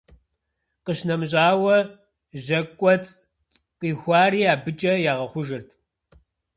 [0.83, 1.77] Къищынэмыщӏауэ,
[2.43, 3.11] жьэкӏуэцӏ
[3.79, 5.69] къихуари абыкӏэ ягъэхъужырт.